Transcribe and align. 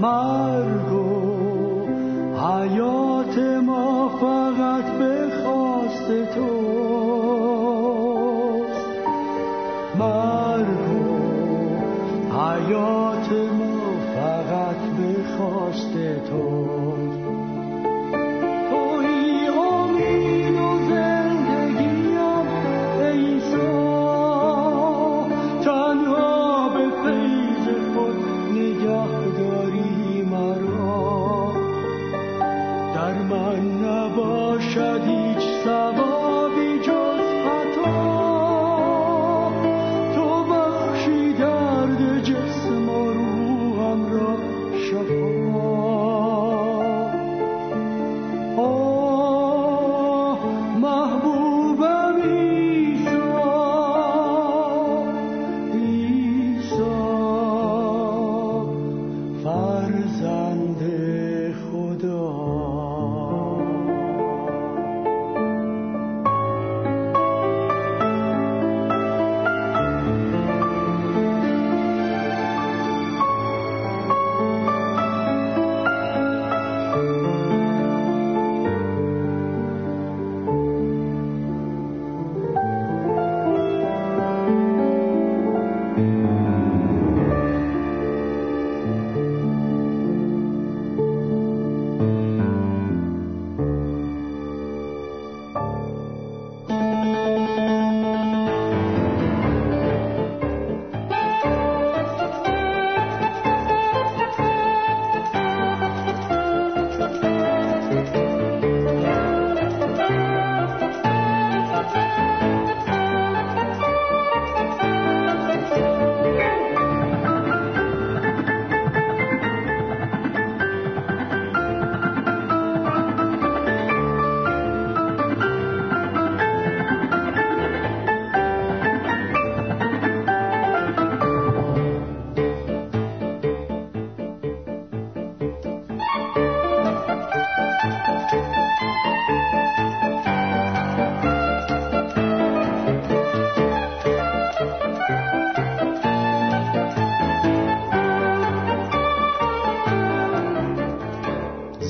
مرگ 0.00 0.92
و 0.92 2.36
حیات 2.38 2.99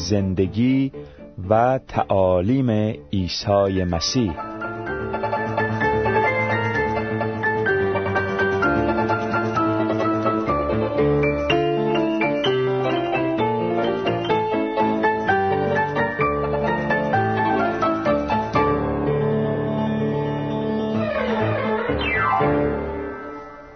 زندگی 0.08 0.92
و 1.48 1.80
تعالیم 1.88 2.70
عیسی 3.12 3.84
مسیح. 3.84 4.32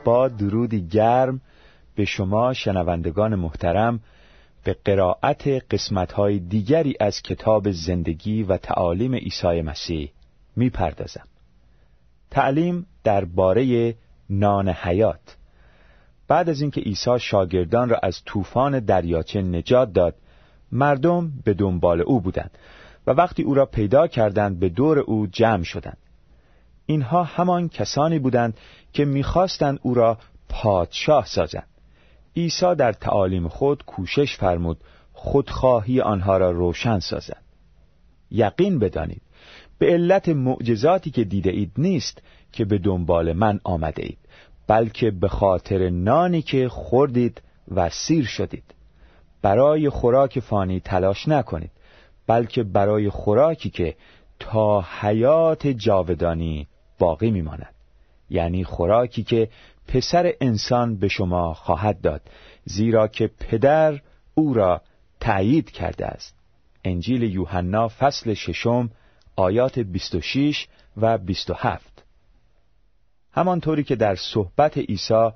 با 0.05 0.29
درودی 0.29 0.88
گرم 0.88 1.41
به 1.97 2.05
شما 2.05 2.53
شنوندگان 2.53 3.35
محترم 3.35 4.00
به 4.64 4.76
قرائت 4.84 5.49
قسمت‌های 5.49 6.38
دیگری 6.38 6.94
از 7.00 7.22
کتاب 7.22 7.70
زندگی 7.70 8.43
و 8.43 8.56
تعالیم 8.56 9.14
عیسی 9.14 9.62
مسیح 9.62 10.12
می‌پردازم. 10.56 11.26
تعلیم 12.31 12.87
درباره 13.05 13.94
نان 14.31 14.69
حیات. 14.69 15.37
بعد 16.28 16.49
از 16.49 16.61
اینکه 16.61 16.81
عیسی 16.81 17.19
شاگردان 17.19 17.88
را 17.88 17.99
از 18.02 18.22
طوفان 18.25 18.81
دریاچه 18.81 19.43
نجات 19.43 19.93
داد 19.93 20.14
مردم 20.72 21.32
به 21.44 21.55
دنبال 21.55 22.00
او 22.00 22.20
بودند 22.20 22.50
و 23.06 23.11
وقتی 23.11 23.43
او 23.43 23.55
را 23.55 23.66
پیدا 23.66 24.06
کردند 24.06 24.61
به 24.61 24.69
دور 24.69 24.99
او 24.99 25.26
جمع 25.26 25.62
شدند. 25.62 25.99
اینها 26.87 27.22
همان 27.22 27.69
کسانی 27.69 28.19
بودند 28.19 28.58
که 28.93 29.05
می‌خواستند 29.05 29.78
او 29.82 29.94
را 29.94 30.19
پادشاه 30.49 31.26
سازند. 31.26 31.66
عیسی 32.36 32.75
در 32.75 32.92
تعالیم 32.92 33.48
خود 33.48 33.84
کوشش 33.84 34.36
فرمود 34.36 34.78
خودخواهی 35.12 36.00
آنها 36.00 36.36
را 36.36 36.50
روشن 36.50 36.98
سازد. 36.98 37.42
یقین 38.31 38.78
بدانید 38.78 39.22
به 39.78 39.86
علت 39.86 40.28
معجزاتی 40.28 41.10
که 41.10 41.25
دیده 41.25 41.50
اید 41.50 41.72
نیست 41.78 42.22
که 42.52 42.64
به 42.64 42.78
دنبال 42.78 43.32
من 43.32 43.60
آمده 43.64 44.02
اید 44.02 44.19
بلکه 44.66 45.10
به 45.10 45.28
خاطر 45.28 45.90
نانی 45.90 46.42
که 46.42 46.69
خوردید 46.69 47.42
و 47.75 47.90
سیر 47.90 48.25
شدید. 48.25 48.75
برای 49.42 49.88
خوراک 49.88 50.40
فانی 50.40 50.80
تلاش 50.80 51.28
نکنید 51.28 51.70
بلکه 52.26 52.62
برای 52.62 53.10
خوراکی 53.10 53.70
که 53.70 53.96
تا 54.40 54.84
حیات 55.00 55.66
جاودانی 55.66 56.66
باقی 56.98 57.30
میماند. 57.30 57.75
یعنی 58.30 58.64
خوراکی 58.64 59.22
که 59.22 59.48
پسر 59.88 60.32
انسان 60.40 60.96
به 60.96 61.08
شما 61.08 61.54
خواهد 61.54 62.00
داد 62.00 62.20
زیرا 62.64 63.08
که 63.08 63.31
پدر 63.40 64.00
او 64.34 64.54
را 64.54 64.81
تأیید 65.20 65.70
کرده 65.70 66.06
است. 66.06 66.34
انجیل 66.84 67.22
یوحنا 67.22 67.88
فصل 67.88 68.34
ششم 68.34 68.90
آیات 69.36 69.78
26 69.78 70.66
و 70.96 71.19
27 71.19 72.04
همانطوری 73.32 73.84
که 73.84 73.96
در 73.96 74.14
صحبت 74.14 74.78
عیسی 74.78 75.31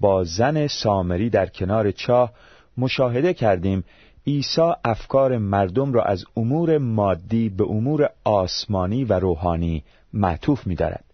با 0.00 0.24
زن 0.24 0.66
سامری 0.66 1.30
در 1.30 1.46
کنار 1.46 1.90
چاه 1.90 2.32
مشاهده 2.76 3.34
کردیم 3.34 3.84
عیسی 4.26 4.72
افکار 4.84 5.38
مردم 5.38 5.92
را 5.92 6.02
از 6.02 6.24
امور 6.36 6.78
مادی 6.78 7.48
به 7.48 7.64
امور 7.64 8.10
آسمانی 8.24 9.04
و 9.04 9.12
روحانی 9.12 9.84
معطوف 10.12 10.66
می‌دارد. 10.66 11.04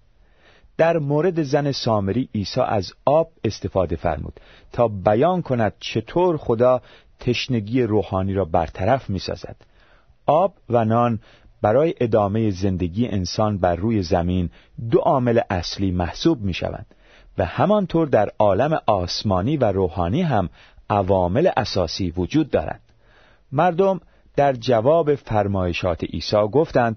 در 0.79 0.99
مورد 0.99 1.43
زن 1.43 1.73
سامری 1.73 2.29
عیسی 2.35 2.61
از 2.61 2.93
آب 3.05 3.31
استفاده 3.45 3.97
فرمود 3.97 4.41
تا 4.73 4.89
بیان 4.89 5.43
کند 5.43 5.73
چطور 5.81 6.37
خدا 6.37 6.83
تشنگی 7.21 7.83
روحانی 7.83 8.35
را 8.35 8.45
برطرف 8.45 9.11
می‌سازد. 9.11 9.57
آب 10.27 10.55
و 10.71 10.85
نان 10.85 11.19
برای 11.63 11.95
ادامه 12.01 12.51
زندگی 12.51 13.07
انسان 13.07 13.59
بر 13.59 13.77
روی 13.77 14.03
زمین 14.03 14.51
دو 14.91 14.99
عامل 14.99 15.41
اصلی 15.51 15.91
محسوب 15.91 16.41
می 16.41 16.55
شوند 16.55 16.87
و 17.39 17.45
همانطور 17.45 18.07
در 18.07 18.31
عالم 18.39 18.81
آسمانی 18.87 19.57
و 19.57 19.65
روحانی 19.65 20.23
هم 20.23 20.49
عوامل 20.91 21.51
اساسی 21.57 22.11
وجود 22.11 22.51
دارند. 22.51 22.81
مردم 23.53 24.01
در 24.37 24.53
جواب 24.53 25.15
فرمایشات 25.15 26.05
عیسی 26.05 26.37
گفتند 26.53 26.97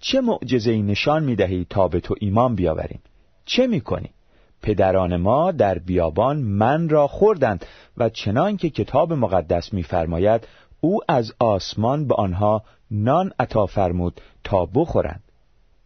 چه 0.00 0.20
معجزه 0.20 0.76
نشان 0.76 1.24
می 1.24 1.36
دهی 1.36 1.66
تا 1.70 1.88
به 1.88 2.00
تو 2.00 2.14
ایمان 2.20 2.54
بیاوریم؟ 2.54 3.00
چه 3.48 3.66
می 3.66 3.80
کنی؟ 3.80 4.10
پدران 4.62 5.16
ما 5.16 5.52
در 5.52 5.78
بیابان 5.78 6.36
من 6.36 6.88
را 6.88 7.06
خوردند 7.06 7.66
و 7.96 8.08
چنان 8.08 8.56
که 8.56 8.70
کتاب 8.70 9.12
مقدس 9.12 9.72
می‌فرماید 9.72 10.46
او 10.80 11.00
از 11.08 11.32
آسمان 11.38 12.08
به 12.08 12.14
آنها 12.14 12.62
نان 12.90 13.32
عطا 13.38 13.66
فرمود 13.66 14.20
تا 14.44 14.66
بخورند 14.66 15.22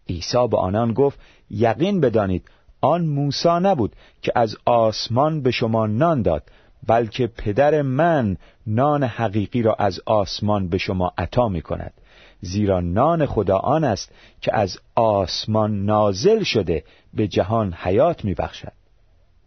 عیسی 0.09 0.49
به 0.50 0.56
آنان 0.56 0.93
گفت 0.93 1.20
یقین 1.50 2.00
بدانید 2.00 2.49
آن 2.81 3.05
موسی 3.05 3.49
نبود 3.49 3.97
که 4.23 4.32
از 4.35 4.56
آسمان 4.65 5.43
به 5.43 5.50
شما 5.50 5.87
نان 5.87 6.23
داد 6.23 6.43
بلکه 6.87 7.26
پدر 7.26 7.82
من 7.82 8.37
نان 8.67 9.03
حقیقی 9.03 9.62
را 9.62 9.75
از 9.75 10.00
آسمان 10.06 10.69
به 10.69 10.79
شما 10.79 11.12
عطا 11.19 11.49
می 11.49 11.62
کند 11.62 11.93
زیرا 12.41 12.81
نان 12.81 13.26
خدا 13.26 13.58
آن 13.58 13.85
است 13.85 14.12
که 14.41 14.56
از 14.56 14.79
آسمان 14.94 15.85
نازل 15.85 16.43
شده 16.43 16.85
به 17.14 17.29
جهان 17.29 17.73
حیات 17.73 18.25
می 18.25 18.35
بخشد 18.35 18.73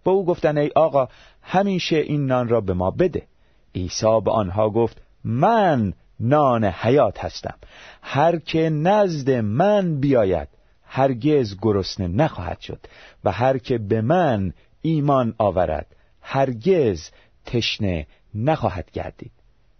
به 0.05 0.11
او 0.11 0.25
گفتن 0.25 0.57
ای 0.57 0.71
آقا 0.75 1.07
همیشه 1.41 1.97
این 1.97 2.25
نان 2.25 2.47
را 2.47 2.61
به 2.61 2.73
ما 2.73 2.91
بده. 2.91 3.27
عیسی 3.75 4.21
به 4.25 4.31
آنها 4.31 4.69
گفت 4.69 5.01
من 5.23 5.93
نان 6.19 6.63
حیات 6.65 7.25
هستم. 7.25 7.57
هر 8.01 8.39
که 8.39 8.69
نزد 8.69 9.29
من 9.31 9.99
بیاید 9.99 10.47
هرگز 10.83 11.57
گرسنه 11.61 12.07
نخواهد 12.07 12.59
شد. 12.59 12.79
و 13.23 13.31
هر 13.31 13.57
که 13.57 13.77
به 13.77 14.01
من 14.01 14.53
ایمان 14.81 15.35
آورد 15.37 15.95
هرگز 16.21 17.09
تشنه 17.45 18.07
نخواهد 18.35 18.91
گردید. 18.91 19.31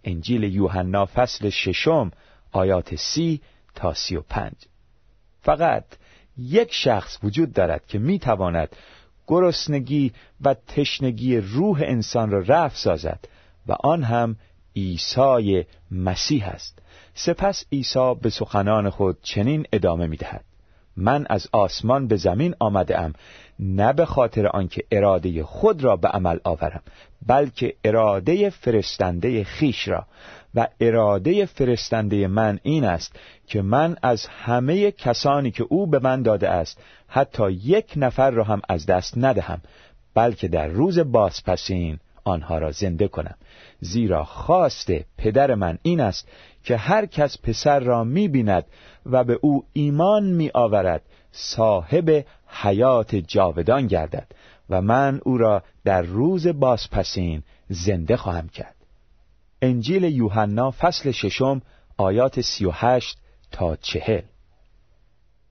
انجیل 0.04 0.42
یوحنا 0.42 1.06
فصل 1.06 1.50
ششم 1.50 2.10
آیات 2.52 2.94
سی 2.94 3.40
تا 3.74 3.94
سی 3.94 4.16
و 4.16 4.20
پنج. 4.20 4.54
فقط 5.42 5.84
یک 6.38 6.72
شخص 6.72 7.18
وجود 7.22 7.52
دارد 7.52 7.86
که 7.86 7.98
می‌تواند 7.98 8.68
گرسنگی 9.26 10.12
و 10.40 10.54
تشنگی 10.54 11.36
روح 11.36 11.82
انسان 11.84 12.30
را 12.30 12.38
رفع 12.38 12.76
سازد 12.76 13.28
و 13.66 13.72
آن 13.72 14.02
هم 14.02 14.36
عیسی 14.76 15.66
مسیح 15.90 16.48
است. 16.48 16.78
سپس 17.14 17.64
عیسی 17.72 18.14
به 18.22 18.30
سخنان 18.30 18.90
خود 18.90 19.18
چنین 19.22 19.66
ادامه 19.72 20.06
می‌دهد. 20.06 20.44
من 20.96 21.26
از 21.30 21.48
آسمان 21.52 22.06
به 22.06 22.16
زمین 22.16 22.54
آمده 22.58 23.00
ام 23.00 23.12
نه 23.58 23.92
به 23.92 24.04
خاطر 24.04 24.46
آنکه 24.46 24.84
اراده 24.90 25.44
خود 25.44 25.84
را 25.84 25.96
به 25.96 26.08
عمل 26.08 26.38
آورم 26.44 26.82
بلکه 27.26 27.74
اراده 27.84 28.50
فرستنده 28.50 29.44
خیش 29.44 29.88
را. 29.88 30.06
و 30.56 30.68
اراده 30.80 31.46
فرستنده 31.46 32.26
من 32.26 32.58
این 32.62 32.84
است 32.84 33.16
که 33.46 33.62
من 33.62 33.96
از 34.02 34.26
همه 34.26 34.90
کسانی 34.90 35.50
که 35.50 35.64
او 35.68 35.86
به 35.86 35.98
من 35.98 36.22
داده 36.22 36.48
است 36.48 36.80
حتی 37.08 37.50
یک 37.50 37.92
نفر 37.96 38.30
را 38.30 38.44
هم 38.44 38.62
از 38.68 38.86
دست 38.86 39.14
ندهم 39.16 39.60
بلکه 40.14 40.48
در 40.48 40.66
روز 40.66 40.98
بازپسین 40.98 41.98
آنها 42.24 42.58
را 42.58 42.70
زنده 42.70 43.08
کنم. 43.08 43.34
زیرا 43.80 44.24
خواست 44.24 44.90
پدر 45.18 45.54
من 45.54 45.78
این 45.82 46.00
است 46.00 46.28
که 46.64 46.76
هر 46.76 47.06
کس 47.06 47.38
پسر 47.42 47.80
را 47.80 48.04
می 48.04 48.28
بیند 48.28 48.64
و 49.06 49.24
به 49.24 49.38
او 49.42 49.64
ایمان 49.72 50.24
می 50.24 50.50
آورد 50.54 51.02
صاحب 51.32 52.24
حیات 52.46 53.14
جاودان 53.16 53.86
گردد 53.86 54.26
و 54.70 54.82
من 54.82 55.20
او 55.24 55.38
را 55.38 55.62
در 55.84 56.02
روز 56.02 56.46
بازپسین 56.46 57.42
زنده 57.68 58.16
خواهم 58.16 58.48
کرد. 58.48 58.74
انجیل 59.62 60.04
یوحنا 60.04 60.70
فصل 60.70 61.10
ششم 61.10 61.62
آیات 61.96 62.40
سی 62.40 62.64
و 62.64 62.70
هشت 62.74 63.18
تا 63.50 63.76
چهل. 63.76 64.22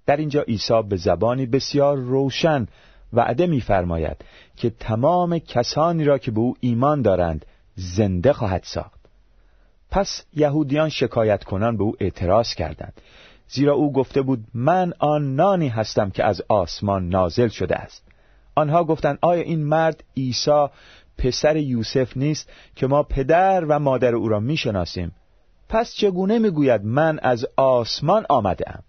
در 0.06 0.18
اینجا 0.18 0.42
عیسی 0.42 0.82
به 0.90 0.96
زبانی 0.96 1.46
بسیار 1.46 1.98
روشن 1.98 2.68
وعده 3.14 3.48
می‌فرماید 3.48 4.18
که 4.56 4.70
تمام 4.70 5.40
کسانی 5.40 6.04
را 6.04 6.18
که 6.18 6.32
به 6.32 6.40
او 6.40 6.56
ایمان 6.60 7.02
دارند 7.02 7.46
زنده 7.76 8.34
خواهد 8.34 8.64
ساخت. 8.64 9.00
پس 9.92 10.26
یهودیان 10.34 10.90
شکایت 10.90 11.44
کنان 11.44 11.78
به 11.78 11.84
او 11.84 11.96
اعتراض 12.00 12.54
کردند 12.54 13.02
زیرا 13.48 13.74
او 13.74 13.94
گفته 13.94 14.22
بود 14.22 14.46
من 14.54 14.94
آن 15.00 15.36
نانی 15.36 15.68
هستم 15.68 16.10
که 16.10 16.24
از 16.24 16.42
آسمان 16.50 17.10
نازل 17.10 17.48
شده 17.48 17.76
است. 17.76 18.04
آنها 18.56 18.84
گفتند 18.84 19.18
آیا 19.22 19.42
این 19.42 19.64
مرد 19.64 20.04
عیسی 20.18 20.68
پسر 21.18 21.58
یوسف 21.58 22.18
نیست 22.18 22.50
که 22.76 22.88
ما 22.88 23.04
پدر 23.04 23.66
و 23.66 23.80
مادر 23.80 24.16
او 24.16 24.30
را 24.30 24.40
می‌شناسیم. 24.40 25.12
پس 25.70 25.94
چگونه 25.94 26.40
می‌گوید 26.40 26.86
من 26.86 27.20
از 27.20 27.46
آسمان 27.56 28.26
آمده 28.30 28.72
ام 28.72 28.84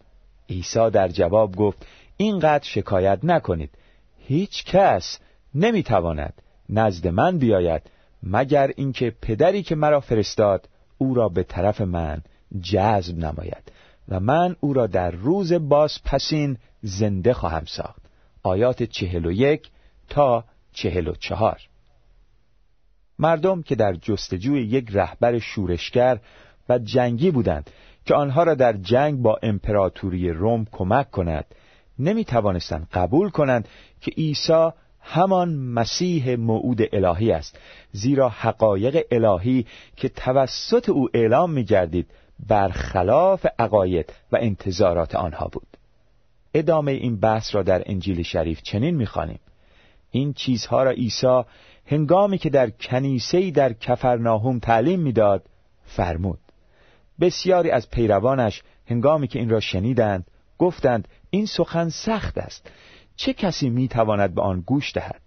عیسی 0.50 0.90
در 0.90 1.08
جواب 1.08 1.56
گفت 1.56 1.86
اینقدر 2.16 2.64
شکایت 2.64 3.18
نکنید. 3.22 3.70
هیچ 4.18 4.64
کس 4.64 5.18
نمی‌تواند 5.54 6.42
نزد 6.68 7.08
من 7.08 7.38
بیاید 7.38 7.82
مگر 8.22 8.70
اینکه 8.76 9.12
پدری 9.22 9.62
که 9.62 9.74
مرا 9.74 10.00
فرستاد 10.00 10.68
او 10.98 11.14
را 11.14 11.28
به 11.28 11.42
طرف 11.42 11.80
من 11.80 12.22
جذب 12.62 13.18
نماید 13.18 13.72
و 14.08 14.20
من 14.20 14.56
او 14.60 14.72
را 14.72 14.86
در 14.86 15.10
روز 15.10 15.52
باز 15.52 16.02
پسین 16.04 16.58
زنده 16.82 17.32
خواهم 17.32 17.64
ساخت. 17.64 18.02
آیات 18.42 18.82
چهل 18.82 19.26
و 19.26 19.32
یک 19.32 19.70
تا 20.08 20.44
چهل 20.72 21.08
و 21.08 21.14
چهار. 21.14 21.60
مردم 23.18 23.62
که 23.62 23.74
در 23.74 23.92
جستجوی 23.94 24.62
یک 24.62 24.88
رهبر 24.92 25.38
شورشگر 25.38 26.18
و 26.68 26.78
جنگی 26.78 27.30
بودند 27.30 27.70
که 28.04 28.14
آنها 28.14 28.42
را 28.42 28.54
در 28.54 28.72
جنگ 28.72 29.22
با 29.22 29.38
امپراتوری 29.42 30.30
روم 30.30 30.66
کمک 30.72 31.10
کند 31.10 31.44
نمی 31.98 32.24
توانستند 32.24 32.88
قبول 32.92 33.30
کنند 33.30 33.68
که 34.00 34.10
عیسی 34.10 34.70
همان 35.00 35.54
مسیح 35.54 36.36
موعود 36.36 36.80
الهی 36.92 37.32
است 37.32 37.58
زیرا 37.92 38.28
حقایق 38.28 39.06
الهی 39.10 39.66
که 39.96 40.08
توسط 40.08 40.88
او 40.88 41.08
اعلام 41.14 41.52
می 41.52 41.64
گردید 41.64 42.10
برخلاف 42.48 43.46
عقاید 43.58 44.12
و 44.32 44.38
انتظارات 44.40 45.14
آنها 45.14 45.48
بود. 45.52 45.66
ادامه 46.54 46.92
این 46.92 47.20
بحث 47.20 47.54
را 47.54 47.62
در 47.62 47.82
انجیل 47.86 48.22
شریف 48.22 48.62
چنین 48.62 48.96
می‌خوانیم. 48.96 49.38
این 50.10 50.32
چیزها 50.32 50.82
را 50.82 50.90
عیسی 50.90 51.42
هنگامی 51.86 52.38
که 52.38 52.50
در 52.50 52.70
کنیسه‌ای 52.70 53.50
در 53.50 53.72
کفرناهوم 53.72 54.58
تعلیم 54.58 55.00
می‌داد 55.00 55.44
فرمود. 55.84 56.38
بسیاری 57.20 57.70
از 57.70 57.90
پیروانش 57.90 58.62
هنگامی 58.86 59.28
که 59.28 59.38
این 59.38 59.50
را 59.50 59.60
شنیدند 59.60 60.26
گفتند 60.58 61.08
این 61.30 61.46
سخن 61.46 61.88
سخت 61.88 62.38
است. 62.38 62.70
چه 63.16 63.32
کسی 63.32 63.70
می‌تواند 63.70 64.34
به 64.34 64.42
آن 64.42 64.60
گوش 64.60 64.92
دهد؟ 64.92 65.20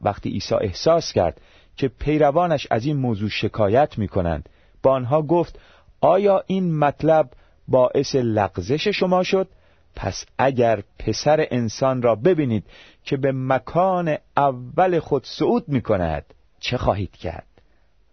وقتی 0.00 0.30
عیسی 0.30 0.54
احساس 0.54 1.12
کرد 1.12 1.40
که 1.76 1.88
پیروانش 1.88 2.66
از 2.70 2.84
این 2.84 2.96
موضوع 2.96 3.28
شکایت 3.28 3.98
می 3.98 4.08
کنند 4.08 4.48
با 4.82 4.92
آنها 4.92 5.22
گفت 5.22 5.58
آیا 6.00 6.44
این 6.46 6.78
مطلب 6.78 7.30
باعث 7.68 8.14
لغزش 8.14 8.88
شما 8.88 9.22
شد؟ 9.22 9.48
پس 9.96 10.26
اگر 10.38 10.82
پسر 10.98 11.46
انسان 11.50 12.02
را 12.02 12.14
ببینید 12.14 12.64
که 13.08 13.16
به 13.16 13.32
مکان 13.32 14.16
اول 14.36 14.98
خود 14.98 15.26
صعود 15.26 15.68
می 15.68 15.80
کند 15.80 16.24
چه 16.60 16.76
خواهید 16.76 17.16
کرد؟ 17.16 17.46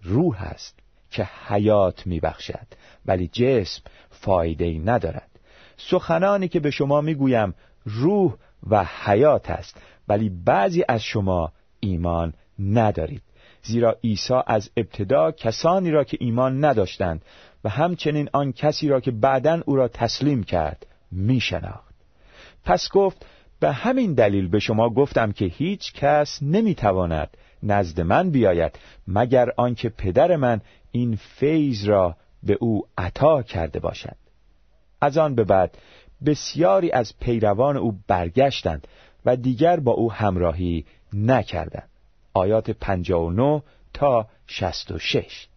روح 0.03 0.41
است 0.41 0.79
که 1.11 1.27
حیات 1.47 2.07
می 2.07 2.19
بخشد 2.19 2.67
ولی 3.05 3.27
جسم 3.27 3.81
فایده 4.09 4.65
ای 4.65 4.79
ندارد. 4.79 5.29
سخنانی 5.77 6.47
که 6.47 6.59
به 6.59 6.71
شما 6.71 7.01
می 7.01 7.15
گویم 7.15 7.53
روح 7.85 8.33
و 8.69 8.85
حیات 9.03 9.49
است 9.49 9.81
ولی 10.07 10.29
بعضی 10.29 10.83
از 10.87 11.03
شما 11.03 11.51
ایمان 11.79 12.33
ندارید. 12.59 13.23
زیرا 13.63 13.97
عیسی 14.03 14.41
از 14.47 14.69
ابتدا 14.77 15.31
کسانی 15.31 15.91
را 15.91 16.03
که 16.03 16.17
ایمان 16.19 16.65
نداشتند 16.65 17.21
و 17.63 17.69
همچنین 17.69 18.29
آن 18.33 18.51
کسی 18.51 18.87
را 18.87 18.99
که 18.99 19.11
بعدا 19.11 19.61
او 19.65 19.75
را 19.75 19.87
تسلیم 19.87 20.43
کرد 20.43 20.85
می 21.11 21.39
شناخت. 21.39 21.95
پس 22.65 22.89
گفت 22.93 23.25
به 23.59 23.71
همین 23.71 24.13
دلیل 24.13 24.47
به 24.47 24.59
شما 24.59 24.89
گفتم 24.89 25.31
که 25.31 25.45
هیچ 25.45 25.93
کس 25.93 26.39
نمی 26.41 26.75
تواند 26.75 27.37
نزد 27.63 28.01
من 28.01 28.29
بیاید 28.29 28.79
مگر 29.07 29.51
آنکه 29.57 29.89
پدر 29.89 30.35
من 30.35 30.61
این 30.91 31.15
فیض 31.15 31.85
را 31.85 32.15
به 32.43 32.57
او 32.59 32.87
عطا 32.97 33.43
کرده 33.43 33.79
باشد. 33.79 34.15
از 35.01 35.17
آن 35.17 35.35
به 35.35 35.43
بعد 35.43 35.77
بسیاری 36.25 36.91
از 36.91 37.13
پیروان 37.19 37.77
او 37.77 37.99
برگشتند 38.07 38.87
و 39.25 39.35
دیگر 39.35 39.79
با 39.79 39.91
او 39.91 40.11
همراهی 40.11 40.85
نکردند. 41.13 41.89
آیات 42.33 42.71
59 42.71 43.63
تا 43.93 44.27
66 44.47 45.47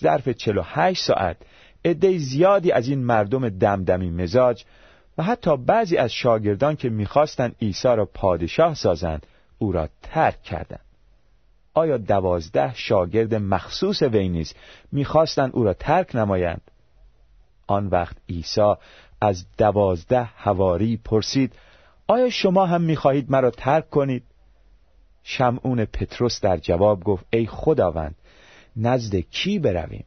ظرف 0.00 0.28
48 0.28 1.04
ساعت 1.04 1.36
عده 1.84 2.18
زیادی 2.18 2.72
از 2.72 2.88
این 2.88 3.04
مردم 3.04 3.48
دمدمی 3.48 4.10
مزاج 4.10 4.64
و 5.18 5.22
حتی 5.22 5.56
بعضی 5.56 5.96
از 5.96 6.12
شاگردان 6.12 6.76
که 6.76 6.88
می‌خواستند 6.88 7.56
عیسی 7.62 7.88
را 7.88 8.04
پادشاه 8.04 8.74
سازند 8.74 9.26
او 9.58 9.72
را 9.72 9.88
ترک 10.02 10.42
کردند. 10.42 10.84
آیا 11.74 11.96
دوازده 11.96 12.74
شاگرد 12.74 13.34
مخصوص 13.34 14.02
وی 14.02 14.28
نیز 14.28 14.54
می‌خواستند 14.92 15.50
او 15.54 15.64
را 15.64 15.74
ترک 15.74 16.16
نمایند؟ 16.16 16.60
آن 17.66 17.86
وقت 17.86 18.16
عیسی 18.28 18.74
از 19.20 19.44
دوازده 19.58 20.22
هواری 20.22 20.96
پرسید 20.96 21.52
آیا 22.06 22.30
شما 22.30 22.66
هم 22.66 22.82
می‌خواهید 22.82 23.30
مرا 23.30 23.50
ترک 23.50 23.90
کنید؟ 23.90 24.22
شمعون 25.22 25.84
پتروس 25.84 26.40
در 26.40 26.56
جواب 26.56 27.04
گفت 27.04 27.24
ای 27.30 27.46
خداوند 27.46 28.14
نزد 28.76 29.16
کی 29.16 29.58
برویم؟ 29.58 30.04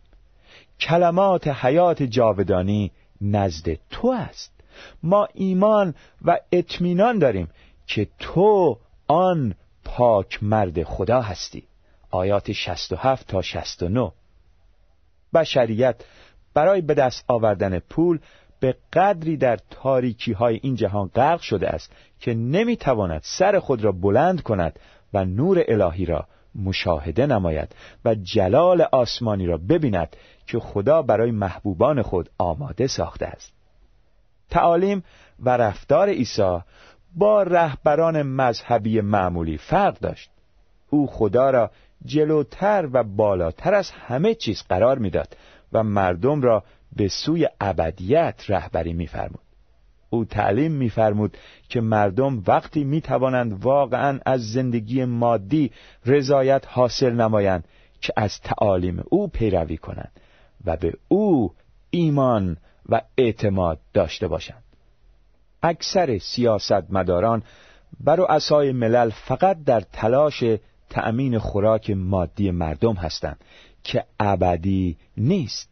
کلمات 0.79 1.47
حیات 1.47 2.03
جاودانی 2.03 2.91
نزد 3.21 3.77
تو 3.89 4.07
است. 4.07 4.54
ما 5.03 5.27
ایمان 5.33 5.95
و 6.25 6.39
اطمینان 6.51 7.19
داریم 7.19 7.49
که 7.87 8.07
تو 8.19 8.77
آن 9.07 9.55
پاک 9.85 10.43
مرد 10.43 10.83
خدا 10.83 11.21
هستی. 11.21 11.63
آیات 12.11 12.51
67 12.51 13.27
تا 13.27 13.41
69 13.41 14.11
بشریت 15.33 15.95
برای 16.53 16.81
به 16.81 16.93
دست 16.93 17.25
آوردن 17.27 17.79
پول 17.79 18.19
به 18.59 18.75
قدری 18.93 19.37
در 19.37 19.59
تاریکی 19.69 20.33
های 20.33 20.59
این 20.63 20.75
جهان 20.75 21.07
غرق 21.07 21.41
شده 21.41 21.69
است 21.69 21.91
که 22.19 22.33
نمی‌تواند 22.33 23.21
سر 23.23 23.59
خود 23.59 23.83
را 23.83 23.91
بلند 23.91 24.41
کند 24.41 24.79
و 25.13 25.25
نور 25.25 25.63
الهی 25.67 26.05
را 26.05 26.27
مشاهده 26.55 27.25
نماید 27.25 27.75
و 28.05 28.15
جلال 28.15 28.81
آسمانی 28.91 29.45
را 29.45 29.57
ببیند 29.57 30.15
که 30.47 30.59
خدا 30.59 31.01
برای 31.01 31.31
محبوبان 31.31 32.01
خود 32.01 32.29
آماده 32.37 32.87
ساخته 32.87 33.25
است. 33.25 33.54
تعالیم 34.49 35.03
و 35.39 35.57
رفتار 35.57 36.09
عیسی 36.09 36.59
با 37.15 37.43
رهبران 37.43 38.21
مذهبی 38.21 39.01
معمولی 39.01 39.57
فرق 39.57 39.99
داشت. 39.99 40.29
او 40.89 41.07
خدا 41.07 41.49
را 41.49 41.71
جلوتر 42.05 42.89
و 42.93 43.03
بالاتر 43.03 43.73
از 43.73 43.91
همه 43.91 44.35
چیز 44.35 44.63
قرار 44.69 44.99
می‌داد 44.99 45.37
و 45.73 45.83
مردم 45.83 46.41
را 46.41 46.63
به 46.95 47.07
سوی 47.07 47.49
ابدیت 47.61 48.43
رهبری 48.47 48.93
میفرمود. 48.93 49.39
او 50.09 50.25
تعلیم 50.25 50.71
میفرمود 50.71 51.37
که 51.69 51.81
مردم 51.81 52.43
وقتی 52.47 52.83
می‌توانند 52.83 53.63
واقعا 53.63 54.19
از 54.25 54.51
زندگی 54.51 55.05
مادی 55.05 55.71
رضایت 56.05 56.65
حاصل 56.67 57.13
نمایند 57.13 57.67
که 58.01 58.13
از 58.15 58.41
تعالیم 58.41 59.03
او 59.09 59.27
پیروی 59.27 59.77
کنند 59.77 60.19
و 60.65 60.77
به 60.77 60.93
او 61.07 61.53
ایمان 61.89 62.57
و 62.89 63.01
اعتماد 63.17 63.79
داشته 63.93 64.27
باشند. 64.27 64.63
اکثر 65.63 66.17
سیاستمداران 66.17 67.43
و 68.05 68.15
رؤسای 68.15 68.71
ملل 68.71 69.09
فقط 69.09 69.63
در 69.63 69.81
تلاش 69.81 70.43
تأمین 70.89 71.39
خوراک 71.39 71.89
مادی 71.89 72.51
مردم 72.51 72.93
هستند 72.93 73.37
که 73.83 74.03
ابدی 74.19 74.97
نیست. 75.17 75.69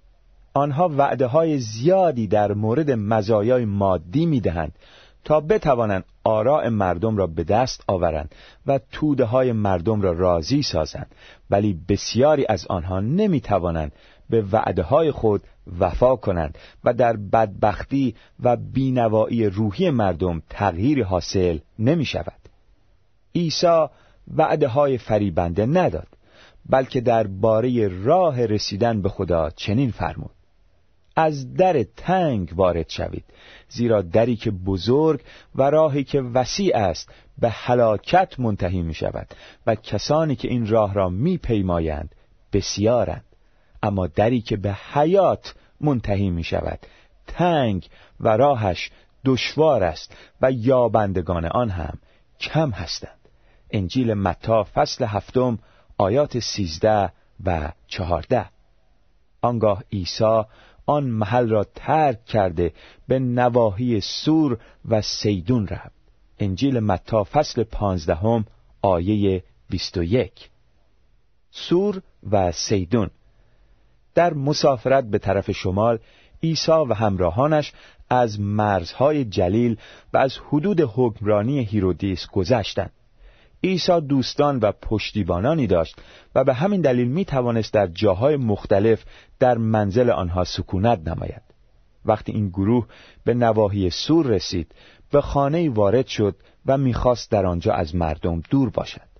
آنها 0.53 0.89
وعده 0.89 1.25
های 1.25 1.59
زیادی 1.59 2.27
در 2.27 2.53
مورد 2.53 2.91
مزایای 2.91 3.65
مادی 3.65 4.25
می‌دهند 4.25 4.75
تا 5.23 5.39
بتوانند 5.39 6.03
آراء 6.23 6.69
مردم 6.69 7.17
را 7.17 7.27
به 7.27 7.43
دست 7.43 7.83
آورند 7.87 8.35
و 8.67 8.79
توده 8.91 9.25
های 9.25 9.51
مردم 9.51 10.01
را 10.01 10.11
راضی 10.11 10.61
سازند 10.61 11.15
ولی 11.49 11.79
بسیاری 11.89 12.45
از 12.49 12.67
آنها 12.67 12.99
نمی 12.99 13.41
توانند 13.41 13.91
به 14.29 14.41
وعده 14.41 14.83
های 14.83 15.11
خود 15.11 15.41
وفا 15.79 16.15
کنند 16.15 16.57
و 16.83 16.93
در 16.93 17.17
بدبختی 17.17 18.15
و 18.39 18.55
بینوایی 18.55 19.45
روحی 19.45 19.89
مردم 19.89 20.41
تغییری 20.49 21.01
حاصل 21.01 21.57
نمی 21.79 22.05
شود. 22.05 22.39
عیسی 23.35 23.85
وعده 24.35 24.97
فریبنده 24.97 25.65
نداد 25.65 26.07
بلکه 26.69 27.01
در 27.01 27.27
باره 27.27 27.87
راه 28.03 28.45
رسیدن 28.45 29.01
به 29.01 29.09
خدا 29.09 29.49
چنین 29.49 29.91
فرمود. 29.91 30.31
از 31.15 31.53
در 31.53 31.83
تنگ 31.83 32.53
وارد 32.55 32.89
شوید 32.89 33.23
زیرا 33.69 34.01
دری 34.01 34.35
که 34.35 34.51
بزرگ 34.51 35.21
و 35.55 35.69
راهی 35.69 36.03
که 36.03 36.21
وسیع 36.21 36.77
است 36.77 37.09
به 37.37 37.49
هلاکت 37.49 38.39
منتهی 38.39 38.81
می 38.81 38.93
شود 38.93 39.27
و 39.67 39.75
کسانی 39.75 40.35
که 40.35 40.47
این 40.47 40.67
راه 40.67 40.93
را 40.93 41.09
می 41.09 41.37
پیمایند 41.37 42.15
بسیارند. 42.53 43.23
اما 43.83 44.07
دری 44.07 44.41
که 44.41 44.57
به 44.57 44.73
حیات 44.73 45.55
منتهی 45.81 46.29
می 46.29 46.43
شود 46.43 46.79
تنگ 47.27 47.87
و 48.19 48.37
راهش 48.37 48.91
دشوار 49.25 49.83
است 49.83 50.15
و 50.41 50.51
یابندگان 50.51 51.45
آن 51.45 51.69
هم 51.69 51.97
کم 52.39 52.71
هستند. 52.71 53.19
انجیل 53.71 54.13
متا 54.13 54.63
فصل 54.63 55.05
هفتم 55.05 55.59
آیات 55.97 56.39
سیزده 56.39 57.11
و 57.45 57.71
چهارده. 57.87 58.45
آنگاه 59.41 59.83
عیسی 59.91 60.43
آن 60.85 61.03
محل 61.03 61.49
را 61.49 61.63
ترک 61.63 62.25
کرده 62.25 62.73
به 63.07 63.19
نواحی 63.19 64.01
سور 64.01 64.59
و 64.89 65.01
سیدون 65.01 65.67
رفت. 65.67 65.91
انجیل 66.39 66.79
متا 66.79 67.23
فصل 67.23 67.63
پانزدهم 67.63 68.45
آیه 68.81 69.43
بیست 69.69 69.97
و 69.97 70.03
یک. 70.03 70.49
سور 71.51 72.01
و 72.31 72.51
سیدون. 72.51 73.09
در 74.15 74.33
مسافرت 74.33 75.03
به 75.03 75.17
طرف 75.17 75.51
شمال 75.51 75.99
عیسی 76.43 76.71
و 76.71 76.93
همراهانش 76.93 77.73
از 78.09 78.39
مرزهای 78.39 79.25
جلیل 79.25 79.77
و 80.13 80.17
از 80.17 80.37
حدود 80.47 80.81
حکمرانی 80.95 81.63
هیرودیس 81.63 82.27
گذشتند. 82.27 82.91
عیسی 83.63 84.01
دوستان 84.01 84.59
و 84.59 84.71
پشتیبانانی 84.71 85.67
داشت 85.67 85.95
و 86.35 86.43
به 86.43 86.53
همین 86.53 86.81
دلیل 86.81 87.07
می 87.07 87.25
توانست 87.25 87.73
در 87.73 87.87
جاهای 87.87 88.37
مختلف 88.37 89.03
در 89.39 89.57
منزل 89.57 90.09
آنها 90.09 90.43
سکونت 90.43 91.07
نماید. 91.07 91.41
وقتی 92.05 92.31
این 92.31 92.49
گروه 92.49 92.87
به 93.25 93.33
نواحی 93.33 93.89
سور 93.89 94.27
رسید 94.27 94.71
به 95.11 95.21
خانه 95.21 95.69
وارد 95.69 96.07
شد 96.07 96.35
و 96.65 96.77
می‌خواست 96.77 97.31
در 97.31 97.45
آنجا 97.45 97.73
از 97.73 97.95
مردم 97.95 98.41
دور 98.49 98.69
باشد. 98.69 99.12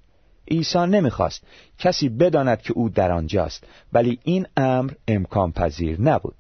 عیسی 0.52 0.80
نمی‌خواست 0.80 1.44
کسی 1.80 2.10
بداند 2.10 2.62
که 2.62 2.74
او 2.74 2.90
در 2.90 3.12
آنجاست 3.12 3.64
ولی 3.94 4.20
این 4.24 4.48
امر 4.58 4.92
امکان 5.08 5.52
پذیر 5.52 6.02
نبود. 6.02 6.36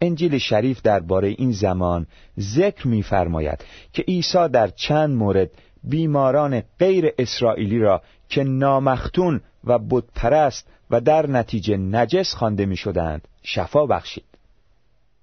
انجیل 0.00 0.38
شریف 0.38 0.82
درباره 0.82 1.28
این 1.28 1.52
زمان 1.52 2.06
ذکر 2.40 2.88
می‌فرماید 2.88 3.64
که 3.92 4.02
عیسی 4.02 4.48
در 4.48 4.68
چند 4.68 5.16
مورد 5.16 5.50
بیماران 5.84 6.62
غیر 6.78 7.12
اسرائیلی 7.18 7.78
را 7.78 8.02
که 8.28 8.44
نامختون 8.44 9.40
و 9.64 9.78
بتپرست 9.78 10.68
و 10.90 11.00
در 11.00 11.26
نتیجه 11.26 11.76
نجس 11.76 12.34
خوانده 12.34 12.66
می 12.66 12.76
شدند 12.76 13.28
شفا 13.42 13.86
بخشید. 13.86 14.33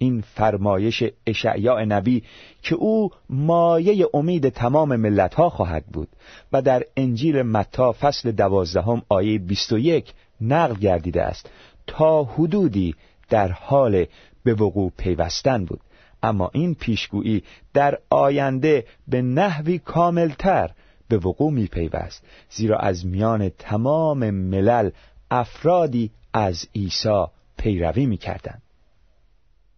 این 0.01 0.22
فرمایش 0.22 1.03
اشعیاء 1.27 1.86
نبی 1.86 2.24
که 2.62 2.75
او 2.75 3.10
مایه 3.29 4.08
امید 4.13 4.50
تمام 4.50 4.96
ملت 4.96 5.34
ها 5.34 5.50
خواهد 5.50 5.86
بود 5.86 6.08
و 6.53 6.62
در 6.62 6.84
انجیل 6.98 7.41
متا 7.41 7.91
فصل 7.91 8.31
دوازدهم 8.31 9.01
آیه 9.10 9.39
21 9.39 10.13
نقل 10.41 10.75
گردیده 10.75 11.24
است 11.24 11.50
تا 11.88 12.24
حدودی 12.24 12.96
در 13.29 13.51
حال 13.51 14.05
به 14.43 14.53
وقوع 14.53 14.91
پیوستن 14.98 15.65
بود 15.65 15.79
اما 16.24 16.51
این 16.53 16.75
پیشگویی 16.75 17.43
در 17.74 18.00
آینده 18.10 18.86
به 19.08 19.22
نحوی 19.22 19.79
کاملتر 19.79 20.72
به 21.08 21.17
وقوع 21.17 21.51
می 21.51 21.67
پیوست 21.67 22.24
زیرا 22.50 22.77
از 22.77 23.05
میان 23.05 23.50
تمام 23.50 24.29
ملل 24.29 24.89
افرادی 25.31 26.12
از 26.34 26.67
عیسی 26.75 27.25
پیروی 27.58 28.05
می 28.05 28.17
کردن. 28.17 28.62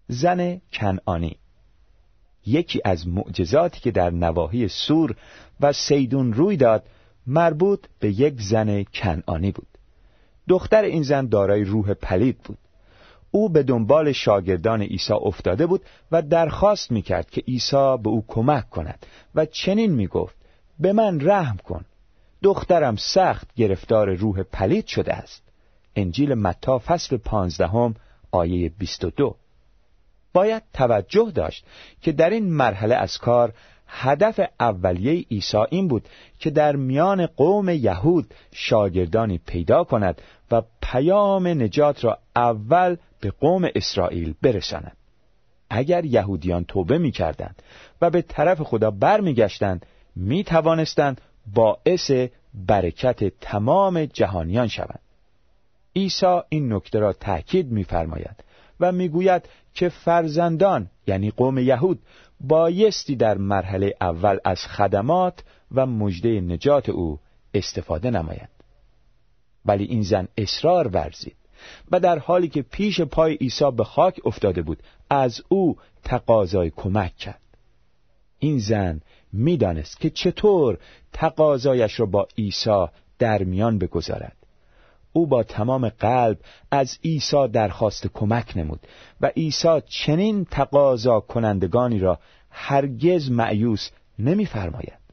زن 0.07 0.61
کنعانی. 0.73 1.37
یکی 2.45 2.81
از 2.85 3.07
معجزاتی 3.07 3.79
که 3.79 3.91
در 3.91 4.09
نواحی 4.09 4.67
سور 4.67 5.15
و 5.61 5.73
سیدون 5.73 6.33
روی 6.33 6.57
داد 6.57 6.83
مربوط 7.27 7.85
به 7.99 8.09
یک 8.09 8.41
زن 8.41 8.83
کنعانی 8.83 9.51
بود. 9.51 9.67
دختر 10.47 10.81
این 10.81 11.03
زن 11.03 11.27
دارای 11.27 11.63
روح 11.63 11.93
پلید 11.93 12.37
بود. 12.37 12.57
او 13.31 13.49
به 13.49 13.63
دنبال 13.63 14.11
شاگردان 14.11 14.81
عیسی 14.81 15.13
افتاده 15.13 15.65
بود 15.67 15.81
و 16.11 16.21
درخواست 16.21 16.91
می‌کرد 16.91 17.29
که 17.29 17.41
عیسی 17.41 17.97
به 18.03 18.09
او 18.09 18.25
کمک 18.27 18.69
کند 18.69 19.05
و 19.35 19.45
چنین 19.45 19.91
می‌گفت 19.91 20.35
به 20.79 20.93
من 20.93 21.19
رحم 21.21 21.57
کن 21.57 21.85
دخترم 22.43 22.95
سخت 22.95 23.55
گرفتار 23.55 24.13
روح 24.13 24.43
پلید 24.43 24.87
شده 24.87 25.13
است. 25.13 25.43
انجیل 25.95 26.33
متا 26.33 26.79
فصل 26.79 27.17
پانزدهم 27.17 27.95
آیه 28.31 28.69
22 28.69 29.35
باید 30.33 30.63
توجه 30.73 31.31
داشت 31.35 31.65
که 32.01 32.11
در 32.11 32.29
این 32.29 32.53
مرحله 32.53 32.95
از 32.95 33.17
کار 33.17 33.53
هدف 33.87 34.39
اولیه 34.59 35.25
عیسی 35.31 35.57
این 35.69 35.87
بود 35.87 36.09
که 36.39 36.49
در 36.49 36.75
میان 36.75 37.25
قوم 37.25 37.69
یهود 37.69 38.33
شاگردانی 38.51 39.37
پیدا 39.37 39.83
کند 39.83 40.21
و 40.51 40.61
پیام 40.81 41.47
نجات 41.47 42.03
را 42.03 42.17
اول 42.35 42.97
به 43.19 43.31
قوم 43.31 43.69
اسرائیل 43.75 44.33
برساند. 44.41 44.97
اگر 45.69 46.05
یهودیان 46.05 46.63
توبه 46.63 46.97
می 46.97 47.11
کردند 47.11 47.61
و 48.01 48.09
به 48.09 48.21
طرف 48.21 48.61
خدا 48.61 48.91
بر 48.91 49.21
می 50.15 50.43
توانستند 50.43 51.21
باعث 51.53 52.11
برکت 52.53 53.39
تمام 53.39 54.05
جهانیان 54.05 54.67
شوند. 54.67 54.99
عیسی 55.95 56.39
این 56.49 56.73
نکته 56.73 56.99
را 56.99 57.13
تأکید 57.13 57.71
می‌فرماید 57.71 58.43
و 58.79 58.91
می‌گوید 58.91 59.49
که 59.73 59.89
فرزندان 59.89 60.89
یعنی 61.07 61.31
قوم 61.31 61.57
یهود 61.57 61.99
بایستی 62.41 63.15
در 63.15 63.37
مرحله 63.37 63.93
اول 64.01 64.37
از 64.45 64.59
خدمات 64.65 65.43
و 65.71 65.85
مجده 65.85 66.41
نجات 66.41 66.89
او 66.89 67.19
استفاده 67.53 68.09
نمایند. 68.11 68.49
ولی 69.65 69.83
این 69.83 70.01
زن 70.01 70.27
اصرار 70.37 70.87
ورزید 70.87 71.35
و 71.91 71.99
در 71.99 72.19
حالی 72.19 72.47
که 72.47 72.61
پیش 72.61 73.01
پای 73.01 73.35
عیسی 73.35 73.71
به 73.71 73.83
خاک 73.83 74.19
افتاده 74.25 74.61
بود 74.61 74.83
از 75.09 75.41
او 75.49 75.77
تقاضای 76.03 76.69
کمک 76.69 77.15
کرد. 77.15 77.39
این 78.39 78.59
زن 78.59 79.01
می‌دانست 79.33 79.99
که 79.99 80.09
چطور 80.09 80.77
تقاضایش 81.13 81.99
را 81.99 82.05
با 82.05 82.27
عیسی 82.37 82.85
در 83.19 83.43
میان 83.43 83.77
بگذارد. 83.77 84.42
او 85.13 85.27
با 85.27 85.43
تمام 85.43 85.89
قلب 85.89 86.37
از 86.71 86.97
عیسی 87.03 87.47
درخواست 87.47 88.07
کمک 88.07 88.57
نمود 88.57 88.79
و 89.21 89.27
عیسی 89.27 89.81
چنین 89.87 90.45
تقاضا 90.45 91.19
کنندگانی 91.19 91.99
را 91.99 92.19
هرگز 92.49 93.31
معیوس 93.31 93.89
نمیفرماید. 94.19 95.03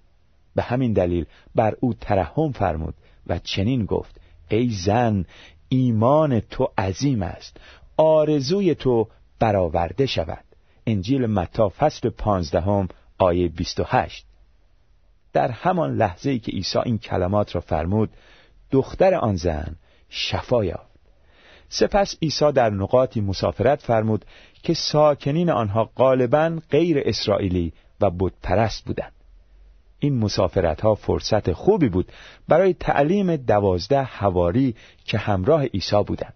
به 0.54 0.62
همین 0.62 0.92
دلیل 0.92 1.26
بر 1.54 1.76
او 1.80 1.94
ترحم 1.94 2.52
فرمود 2.52 2.94
و 3.26 3.38
چنین 3.38 3.84
گفت 3.84 4.20
ای 4.48 4.70
زن 4.70 5.24
ایمان 5.68 6.40
تو 6.40 6.68
عظیم 6.78 7.22
است 7.22 7.56
آرزوی 7.96 8.74
تو 8.74 9.08
برآورده 9.38 10.06
شود. 10.06 10.44
انجیل 10.86 11.26
متا 11.26 11.68
فصل 11.68 12.08
پانزدهم 12.08 12.88
آیه 13.18 13.48
28 13.48 14.26
در 15.32 15.50
همان 15.50 15.96
لحظه 15.96 16.30
ای 16.30 16.38
که 16.38 16.52
عیسی 16.52 16.78
این 16.78 16.98
کلمات 16.98 17.54
را 17.54 17.60
فرمود 17.60 18.10
دختر 18.70 19.14
آن 19.14 19.36
زن 19.36 19.76
شفا 20.10 20.64
یافت. 20.64 20.90
سپس 21.68 22.16
عیسی 22.22 22.52
در 22.52 22.70
نقاطی 22.70 23.20
مسافرت 23.20 23.82
فرمود 23.82 24.24
که 24.62 24.74
ساکنین 24.74 25.50
آنها 25.50 25.84
غالبا 25.96 26.58
غیر 26.70 27.02
اسرائیلی 27.04 27.72
و 28.00 28.10
بتپرست 28.10 28.84
بودند. 28.84 29.12
این 29.98 30.18
مسافرت 30.18 30.80
ها 30.80 30.94
فرصت 30.94 31.52
خوبی 31.52 31.88
بود 31.88 32.12
برای 32.48 32.74
تعلیم 32.74 33.36
دوازده 33.36 34.02
هواری 34.02 34.74
که 35.04 35.18
همراه 35.18 35.64
عیسی 35.64 36.02
بودند. 36.06 36.34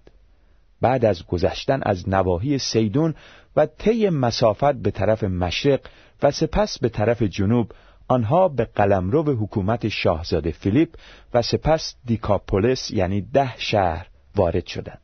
بعد 0.81 1.05
از 1.05 1.27
گذشتن 1.27 1.81
از 1.83 2.09
نواحی 2.09 2.59
سیدون 2.59 3.15
و 3.57 3.67
طی 3.67 4.09
مسافت 4.09 4.73
به 4.73 4.91
طرف 4.91 5.25
مشرق 5.25 5.81
و 6.23 6.31
سپس 6.31 6.79
به 6.79 6.89
طرف 6.89 7.23
جنوب 7.23 7.73
آنها 8.09 8.49
به 8.49 8.65
قلمرو 8.65 9.23
حکومت 9.23 9.89
شاهزاده 9.89 10.51
فیلیپ 10.51 10.89
و 11.35 11.43
سپس 11.43 11.95
دیکاپولس 12.05 12.91
یعنی 12.91 13.21
ده 13.21 13.59
شهر 13.59 14.07
وارد 14.37 14.67
شدند. 14.67 15.01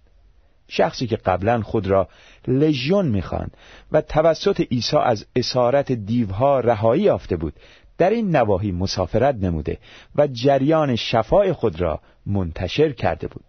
شخصی 0.68 1.06
که 1.06 1.16
قبلا 1.16 1.62
خود 1.62 1.86
را 1.86 2.08
لژیون 2.48 3.08
می‌خواند 3.08 3.56
و 3.92 4.00
توسط 4.00 4.60
عیسی 4.60 4.96
از 4.96 5.26
اسارت 5.36 5.92
دیوها 5.92 6.60
رهایی 6.60 7.02
یافته 7.02 7.36
بود 7.36 7.52
در 7.98 8.10
این 8.10 8.36
نواحی 8.36 8.72
مسافرت 8.72 9.34
نموده 9.34 9.78
و 10.16 10.26
جریان 10.26 10.96
شفای 10.96 11.52
خود 11.52 11.80
را 11.80 12.00
منتشر 12.26 12.92
کرده 12.92 13.28
بود. 13.28 13.44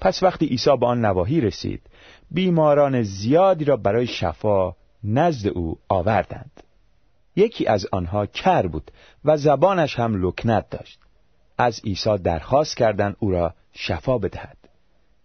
پس 0.00 0.22
وقتی 0.22 0.46
عیسی 0.46 0.76
به 0.76 0.86
آن 0.86 1.04
نواحی 1.04 1.40
رسید 1.40 1.82
بیماران 2.30 3.02
زیادی 3.02 3.64
را 3.64 3.76
برای 3.76 4.06
شفا 4.06 4.72
نزد 5.04 5.48
او 5.48 5.78
آوردند. 5.88 6.62
یکی 7.38 7.66
از 7.66 7.86
آنها 7.92 8.26
کر 8.26 8.66
بود 8.66 8.90
و 9.24 9.36
زبانش 9.36 9.98
هم 9.98 10.26
لکنت 10.26 10.70
داشت. 10.70 10.98
از 11.58 11.80
عیسی 11.84 12.18
درخواست 12.18 12.76
کردند 12.76 13.16
او 13.18 13.30
را 13.30 13.54
شفا 13.72 14.18
بدهد. 14.18 14.56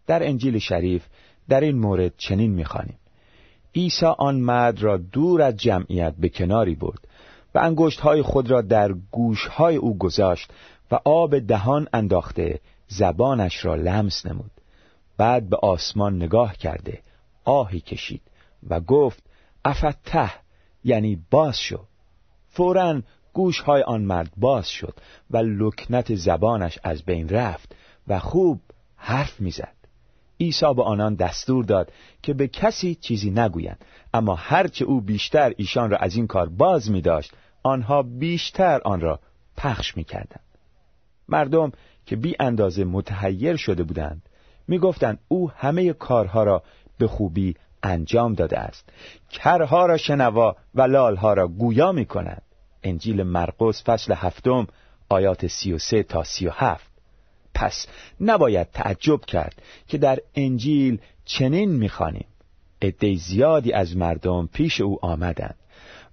در 0.08 0.28
انجیل 0.28 0.60
شریف 0.60 1.06
در 1.50 1.62
این 1.62 1.78
مورد 1.78 2.14
چنین 2.18 2.52
می‌خوانیم. 2.52 2.98
عیسی 3.76 4.06
آن 4.06 4.36
مرد 4.36 4.82
را 4.82 4.98
دور 4.98 5.42
از 5.42 5.58
جمعیت 5.58 6.14
به 6.20 6.30
کناری 6.30 6.76
برد 6.76 7.08
و 7.56 7.60
انگشتهای 7.60 8.22
خود 8.22 8.52
را 8.52 8.62
در 8.62 8.94
گوشهای 9.12 9.76
او 9.76 9.98
گذاشت 9.98 10.52
و 10.92 11.00
آب 11.06 11.40
دهان 11.40 11.88
انداخته 11.94 12.60
زبانش 12.88 13.66
را 13.66 13.76
لمس 13.76 14.26
نمود. 14.26 14.52
بعد 15.18 15.50
به 15.50 15.58
آسمان 15.58 16.16
نگاه 16.16 16.58
کرده 16.58 17.02
آهی 17.44 17.80
کشید 17.80 18.22
و 18.70 18.80
گفت 18.80 19.24
افتح. 19.66 20.44
یعنی 20.84 21.22
باز 21.32 21.60
شو. 21.60 21.80
فورا 22.54 23.02
گوشهای 23.34 23.82
آن 23.82 24.02
مرد 24.02 24.32
باز 24.38 24.70
شد 24.70 24.94
و 25.32 25.38
لکنت 25.38 26.16
زبانش 26.16 26.80
از 26.84 27.04
بین 27.04 27.30
رفت 27.30 27.76
و 28.08 28.20
خوب 28.20 28.62
حرف 28.96 29.42
می‌زد. 29.42 29.74
عیسی 30.40 30.74
به 30.76 30.84
آنان 30.84 31.16
دستور 31.16 31.66
داد 31.66 31.92
که 32.22 32.34
به 32.34 32.48
کسی 32.48 32.96
چیزی 32.96 33.32
نگویند 33.32 33.86
اما 34.14 34.36
هرچه 34.36 34.86
او 34.86 35.02
بیشتر 35.02 35.54
ایشان 35.58 35.90
را 35.90 35.98
از 35.98 36.16
این 36.16 36.28
کار 36.28 36.50
باز 36.50 36.92
می 36.92 37.02
داشت 37.02 37.34
آنها 37.64 38.04
بیشتر 38.04 38.82
آن 38.86 39.02
را 39.02 39.20
پخش 39.58 39.98
می 39.98 40.04
کردند. 40.04 40.44
مردم 41.30 41.72
که 42.06 42.16
بی 42.16 42.36
اندازه 42.40 42.84
متحیر 42.84 43.56
شده 43.56 43.84
بودند 43.84 44.30
می 44.68 44.80
گفتند 44.80 45.20
او 45.28 45.52
همه 45.52 45.94
کارها 45.94 46.44
را 46.44 46.64
به 46.98 47.08
خوبی 47.08 47.56
انجام 47.84 48.34
داده 48.34 48.60
است. 48.60 48.90
کرها 49.30 49.86
را 49.86 49.98
شنوا 49.98 50.56
و 50.76 50.82
لالها 50.82 51.34
را 51.34 51.48
گویا 51.48 51.92
می 51.92 52.06
کند 52.06 52.43
انجیل 52.84 53.24
مرقس 53.24 53.84
فصل 53.84 54.14
هفتم 54.14 54.68
آیات 55.10 55.48
سی 55.48 55.74
و 55.74 55.78
سه 55.78 56.04
تا 56.04 56.24
سی 56.24 56.48
و 56.48 56.52
هفت 56.54 56.92
پس 57.54 57.88
نباید 58.22 58.68
تعجب 58.72 59.22
کرد 59.22 59.62
که 59.88 59.98
در 59.98 60.20
انجیل 60.36 61.00
چنین 61.26 61.72
می‌خوانیم 61.72 62.26
عده 62.82 63.16
زیادی 63.16 63.74
از 63.74 63.98
مردم 63.98 64.50
پیش 64.54 64.82
او 64.82 65.06
آمدند 65.06 65.56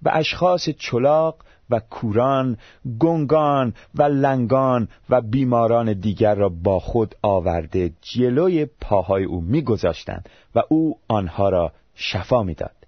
و 0.03 0.11
اشخاص 0.13 0.69
چلاق 0.69 1.35
و 1.69 1.79
کوران، 1.79 2.57
گنگان 2.99 3.73
و 3.95 4.03
لنگان 4.03 4.87
و 5.09 5.21
بیماران 5.21 5.93
دیگر 5.93 6.35
را 6.35 6.49
با 6.49 6.79
خود 6.79 7.15
آورده 7.21 7.91
جلوی 8.01 8.65
پاهای 8.65 9.23
او 9.23 9.41
میگذاشتند 9.41 10.29
و 10.55 10.61
او 10.69 10.99
آنها 11.07 11.49
را 11.49 11.71
شفا 11.95 12.43
می‌داد. 12.43 12.80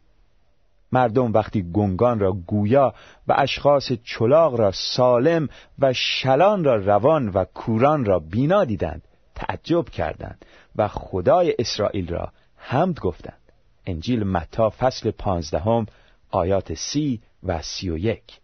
مردم 0.93 1.33
وقتی 1.33 1.71
گنگان 1.71 2.19
را 2.19 2.31
گویا 2.31 2.93
و 3.27 3.35
اشخاص 3.37 3.91
چلاغ 4.03 4.55
را 4.55 4.71
سالم 4.71 5.49
و 5.79 5.93
شلان 5.93 6.63
را 6.63 6.75
روان 6.75 7.29
و 7.29 7.45
کوران 7.45 8.05
را 8.05 8.19
بینا 8.19 8.65
دیدند 8.65 9.01
تعجب 9.35 9.89
کردند 9.89 10.45
و 10.75 10.87
خدای 10.87 11.55
اسرائیل 11.59 12.09
را 12.09 12.31
حمد 12.55 12.99
گفتند. 12.99 13.39
انجیل 13.85 14.23
متا 14.23 14.69
فصل 14.69 15.11
پانزدهم 15.11 15.85
آیات 16.31 16.73
سی 16.73 17.21
و 17.43 17.61
سی 17.61 17.89
و 17.89 17.97
یک. 17.97 18.39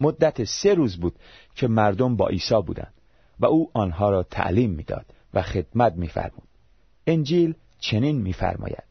مدت 0.00 0.44
سه 0.44 0.74
روز 0.74 0.96
بود 0.96 1.14
که 1.54 1.68
مردم 1.68 2.16
با 2.16 2.28
عیسی 2.28 2.62
بودند 2.66 2.94
و 3.40 3.46
او 3.46 3.70
آنها 3.74 4.10
را 4.10 4.22
تعلیم 4.22 4.70
می‌داد 4.70 5.06
و 5.34 5.42
خدمت 5.42 5.92
میفرمود. 5.92 6.48
انجیل 7.06 7.54
چنین 7.78 8.22
میفرماید. 8.22 8.89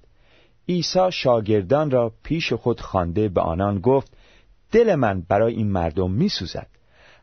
عیسی 0.69 1.11
شاگردان 1.11 1.91
را 1.91 2.11
پیش 2.23 2.53
خود 2.53 2.81
خوانده 2.81 3.29
به 3.29 3.41
آنان 3.41 3.79
گفت 3.79 4.11
دل 4.71 4.95
من 4.95 5.21
برای 5.29 5.53
این 5.53 5.67
مردم 5.67 6.11
میسوزد. 6.11 6.67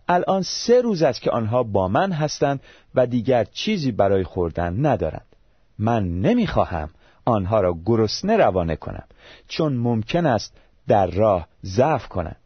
الان 0.09 0.42
سه 0.42 0.80
روز 0.80 1.02
است 1.02 1.22
که 1.22 1.30
آنها 1.30 1.62
با 1.62 1.88
من 1.88 2.12
هستند 2.12 2.61
و 2.94 3.06
دیگر 3.06 3.44
چیزی 3.44 3.92
برای 3.92 4.24
خوردن 4.24 4.87
ندارند. 4.87 5.26
من 5.78 6.20
نمی‌خواهم 6.20 6.90
آنها 7.24 7.61
را 7.61 7.78
گرسنه 7.87 8.37
روانه 8.37 8.76
کنم 8.76 9.04
چون 9.48 9.76
ممکن 9.76 10.26
است 10.26 10.56
در 10.88 11.06
راه 11.06 11.48
ضعف 11.64 12.09
کنند. 12.09 12.40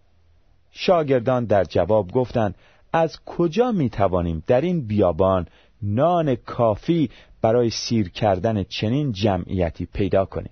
شاگردان 0.71 1.45
در 1.45 1.65
جواب 1.65 2.13
گفتند 2.13 2.55
از 2.93 3.17
کجا 3.27 3.73
می 3.73 3.91
توانیم 3.91 4.43
در 4.47 4.61
این 4.61 4.87
بیابان 4.87 5.47
نان 5.83 6.35
کافی 6.35 7.11
برای 7.43 7.71
سیر 7.71 8.09
کردن 8.09 8.63
چنین 8.63 9.13
جمعیتی 9.13 9.87
پیدا 9.87 10.25
کنیم؟ 10.25 10.51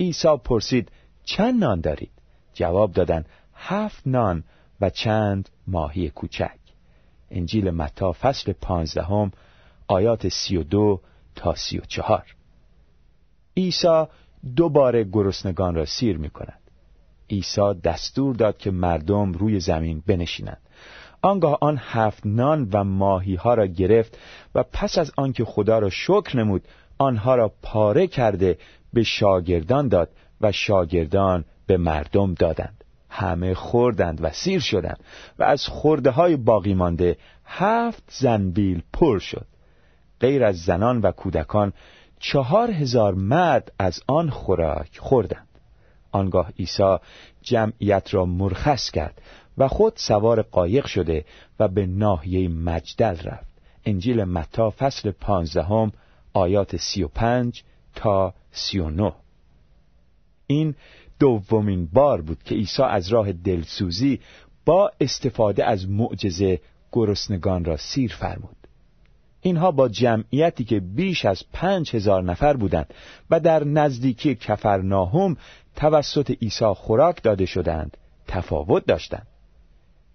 عیسی 0.00 0.36
پرسید 0.44 0.90
چند 1.24 1.64
نان 1.64 1.80
دارید؟ 1.80 2.10
جواب 2.54 2.92
دادند 2.92 3.28
هفت 3.54 4.02
نان 4.06 4.44
و 4.80 4.90
چند 4.90 5.48
ماهی 5.66 6.10
کوچک. 6.10 6.58
انجیل 7.30 7.70
متا 7.70 8.12
فصل 8.12 8.52
پانزدهم 8.52 9.32
آیات 9.88 10.28
سی 10.28 10.56
و 10.56 10.62
دو 10.62 11.00
تا 11.34 11.54
سی 11.54 11.78
و 11.78 11.80
چهار. 11.80 12.34
عیسی 13.56 14.04
دوباره 14.56 15.04
گرسنگان 15.04 15.74
را 15.74 15.84
سیر 15.84 16.18
می 16.18 16.30
کند 16.30 16.60
عیسی 17.30 17.74
دستور 17.84 18.34
داد 18.34 18.58
که 18.58 18.70
مردم 18.70 19.32
روی 19.32 19.60
زمین 19.60 20.02
بنشینند. 20.06 20.60
آنگاه 21.22 21.58
آن 21.60 21.78
هفت 21.80 22.26
نان 22.26 22.68
و 22.72 22.84
ماهی 22.84 23.34
ها 23.34 23.54
را 23.54 23.66
گرفت 23.66 24.18
و 24.54 24.64
پس 24.72 24.98
از 24.98 25.12
آنکه 25.16 25.44
خدا 25.44 25.78
را 25.78 25.90
شکر 25.90 26.36
نمود 26.36 26.62
آنها 26.98 27.34
را 27.34 27.52
پاره 27.62 28.06
کرده 28.06 28.58
به 28.94 29.02
شاگردان 29.02 29.88
داد 29.88 30.10
و 30.40 30.52
شاگردان 30.52 31.44
به 31.66 31.76
مردم 31.76 32.34
دادند. 32.34 32.84
همه 33.10 33.54
خوردند 33.54 34.24
و 34.24 34.30
سیر 34.30 34.60
شدند 34.60 35.04
و 35.38 35.42
از 35.42 35.66
خورده 35.66 36.10
های 36.10 36.36
باقی 36.36 36.74
مانده 36.74 37.16
هفت 37.44 38.02
زنبیل 38.08 38.82
پر 38.92 39.18
شد. 39.18 39.46
غیر 40.20 40.44
از 40.44 40.56
زنان 40.56 41.00
و 41.00 41.10
کودکان 41.10 41.72
چهار 42.20 42.70
هزار 42.70 43.14
مرد 43.14 43.72
از 43.78 44.00
آن 44.06 44.30
خوراک 44.30 44.98
خوردند. 44.98 45.48
آنگاه 46.12 46.50
عیسی 46.58 46.96
جمعیت 47.42 48.14
را 48.14 48.24
مرخص 48.24 48.90
کرد 48.90 49.22
و 49.58 49.68
خود 49.68 49.92
سوار 49.96 50.42
قایق 50.42 50.86
شده 50.86 51.24
و 51.60 51.68
به 51.68 51.86
ناحیه 51.86 52.48
مجدل 52.48 53.16
رفت. 53.24 53.54
انجیل 53.84 54.24
متا 54.24 54.70
فصل 54.70 55.10
پانزدهم 55.10 55.92
آیات 56.32 56.76
سی 56.76 57.02
و 57.02 57.08
پنج 57.08 57.62
تا 57.94 58.34
سی 58.54 58.78
و 58.78 58.90
نه 58.90 59.12
این 60.46 60.74
دومین 61.18 61.86
بار 61.86 62.20
بود 62.20 62.42
که 62.42 62.54
عیسی 62.54 62.82
از 62.82 63.08
راه 63.08 63.32
دلسوزی 63.32 64.20
با 64.64 64.92
استفاده 65.00 65.64
از 65.64 65.88
معجزه 65.88 66.60
گرسنگان 66.92 67.64
را 67.64 67.76
سیر 67.76 68.14
فرمود. 68.14 68.56
اینها 69.40 69.70
با 69.70 69.88
جمعیتی 69.88 70.64
که 70.64 70.80
بیش 70.80 71.24
از 71.24 71.42
پنج 71.52 71.96
هزار 71.96 72.22
نفر 72.22 72.56
بودند 72.56 72.94
و 73.30 73.40
در 73.40 73.64
نزدیکی 73.64 74.34
کفرناهم 74.34 75.36
توسط 75.76 76.30
عیسی 76.30 76.64
خوراک 76.64 77.22
داده 77.22 77.46
شدند 77.46 77.96
تفاوت 78.28 78.86
داشتند. 78.86 79.26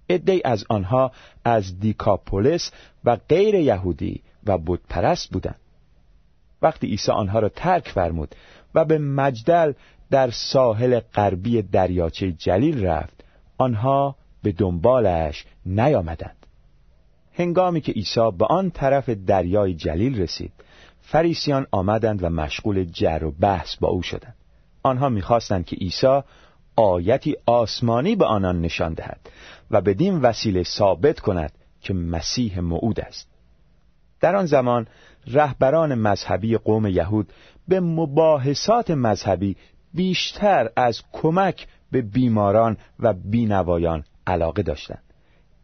عده 0.10 0.41
از 0.45 0.65
آنها 0.69 1.12
از 1.45 1.80
دیکاپولس 1.80 2.71
و 3.04 3.15
غیر 3.15 3.56
یهودی 3.56 4.21
و 4.45 4.58
بودپرست 4.58 5.30
بودند. 5.30 5.60
وقتی 6.62 6.88
عیسی 6.88 7.12
آنها 7.12 7.39
را 7.39 7.50
ترک 7.50 7.88
فرمود 7.88 8.36
و 8.76 8.86
به 8.86 8.98
مجدل 8.98 9.74
در 10.12 10.30
ساحل 10.30 11.00
غربی 11.00 11.62
دریاچه 11.62 12.32
جلیل 12.32 12.86
رفت 12.86 13.24
آنها 13.58 14.15
به 14.43 14.52
دنبالش 14.52 15.45
نیامدند. 15.65 16.45
هنگامی 17.34 17.82
که 17.82 17.91
عیسی 17.91 18.32
به 18.38 18.45
آن 18.45 18.72
طرف 18.72 19.10
دریای 19.10 19.74
جلیل 19.74 20.22
رسید 20.22 20.52
فریسیان 21.02 21.67
آمدند 21.72 22.24
و 22.24 22.30
مشغول 22.30 22.84
جر 22.84 23.24
و 23.24 23.32
بحث 23.32 23.76
با 23.76 23.88
او 23.88 24.02
شدند. 24.02 24.36
آنها 24.84 25.10
می‌خواستند 25.10 25.65
که 25.65 25.76
عیسی 25.76 26.22
آیتی 26.76 27.36
آسمانی 27.45 28.15
به 28.15 28.26
آنان 28.26 28.62
نشان 28.62 28.93
دهد 28.93 29.30
و 29.72 29.82
بدین 29.82 30.22
وسیله 30.22 30.63
ثابت 30.63 31.19
کند 31.19 31.52
که 31.82 31.93
مسیح 31.93 32.60
موعود 32.60 33.00
است. 33.00 33.29
در 34.21 34.36
آن 34.36 34.45
زمان 34.45 34.88
رهبران 35.27 35.95
مذهبی 35.95 36.58
قوم 36.58 36.88
یهود 36.88 37.34
به 37.67 37.79
مباحثات 37.79 38.91
مذهبی 38.91 39.55
بیشتر 39.93 40.69
از 40.75 41.01
کمک 41.12 41.67
به 41.91 42.01
بیماران 42.01 42.77
و 42.99 43.13
بینوایان 43.13 44.03
علاقه 44.27 44.63
داشتند. 44.63 45.03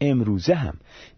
امروزه 0.02 0.54
هم 0.54 0.74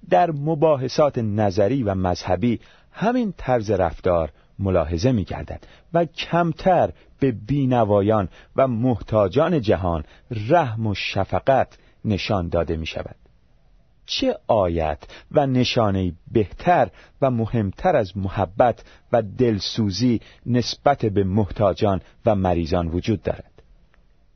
در 0.10 0.32
مباحثات 0.32 1.18
نظری 1.18 1.84
و 1.84 1.96
مذهبی 1.96 2.60
همین 2.92 3.34
طرز 3.38 3.72
رفتار 3.72 4.32
ملاحظه 4.60 5.12
می 5.12 5.26
و 5.94 6.06
کمتر 6.06 6.92
به 7.20 7.32
بینوایان 7.32 8.30
و 8.56 8.68
محتاجان 8.68 9.62
جهان 9.62 10.04
رحم 10.50 10.88
و 10.88 10.94
شفقت 10.94 11.78
نشان 12.06 12.50
داده 12.50 12.78
می 12.78 12.86
شود 12.86 13.16
چه 14.08 14.38
آیت 14.48 15.04
و 15.32 15.48
نشانه 15.48 16.14
بهتر 16.32 16.90
و 17.22 17.32
مهمتر 17.32 17.96
از 17.96 18.18
محبت 18.18 18.84
و 19.12 19.22
دلسوزی 19.22 20.22
نسبت 20.46 21.06
به 21.06 21.24
محتاجان 21.24 22.02
و 22.26 22.36
مریضان 22.36 22.88
وجود 22.88 23.22
دارد 23.22 23.52